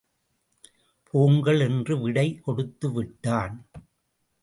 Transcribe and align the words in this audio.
போங்கள் 1.13 1.59
என்று 1.59 2.01
விடை 2.01 2.27
கொடுத்துவிட்டான். 2.47 3.55